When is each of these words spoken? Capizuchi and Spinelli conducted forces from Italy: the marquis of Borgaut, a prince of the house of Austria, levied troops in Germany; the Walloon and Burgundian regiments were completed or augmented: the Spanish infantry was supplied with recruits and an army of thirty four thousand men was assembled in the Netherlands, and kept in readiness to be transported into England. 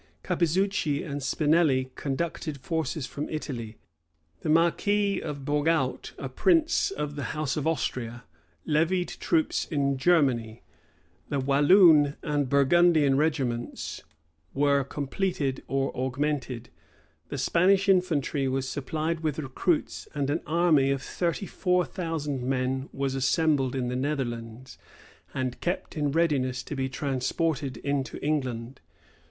Capizuchi 0.23 1.03
and 1.03 1.21
Spinelli 1.21 1.91
conducted 1.93 2.57
forces 2.59 3.05
from 3.05 3.29
Italy: 3.29 3.77
the 4.39 4.49
marquis 4.49 5.19
of 5.21 5.45
Borgaut, 5.45 6.13
a 6.17 6.27
prince 6.27 6.89
of 6.89 7.15
the 7.15 7.37
house 7.37 7.55
of 7.55 7.67
Austria, 7.67 8.23
levied 8.65 9.09
troops 9.09 9.65
in 9.65 9.99
Germany; 9.99 10.63
the 11.29 11.39
Walloon 11.39 12.15
and 12.23 12.49
Burgundian 12.49 13.15
regiments 13.15 14.01
were 14.55 14.83
completed 14.83 15.61
or 15.67 15.95
augmented: 15.95 16.69
the 17.29 17.37
Spanish 17.37 17.87
infantry 17.87 18.47
was 18.47 18.67
supplied 18.67 19.19
with 19.19 19.37
recruits 19.37 20.07
and 20.15 20.31
an 20.31 20.41
army 20.47 20.89
of 20.89 21.03
thirty 21.03 21.45
four 21.45 21.85
thousand 21.85 22.41
men 22.41 22.89
was 22.91 23.13
assembled 23.13 23.75
in 23.75 23.87
the 23.87 23.95
Netherlands, 23.95 24.79
and 25.35 25.61
kept 25.61 25.95
in 25.95 26.11
readiness 26.11 26.63
to 26.63 26.75
be 26.75 26.89
transported 26.89 27.77
into 27.77 28.17
England. 28.25 28.81